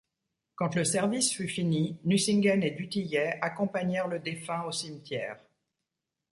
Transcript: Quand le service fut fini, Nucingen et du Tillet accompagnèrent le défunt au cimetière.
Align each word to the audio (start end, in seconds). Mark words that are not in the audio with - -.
Quand 0.55 0.73
le 0.73 0.83
service 0.83 1.31
fut 1.31 1.47
fini, 1.47 1.99
Nucingen 2.05 2.63
et 2.63 2.71
du 2.71 2.89
Tillet 2.89 3.37
accompagnèrent 3.39 4.07
le 4.07 4.17
défunt 4.17 4.63
au 4.63 4.71
cimetière. 4.71 5.37